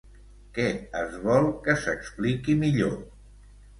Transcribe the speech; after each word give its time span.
Què 0.55 0.65
es 1.01 1.13
vol 1.27 1.47
que 1.67 1.75
s'expliqui 1.85 2.57
millor? 2.67 2.97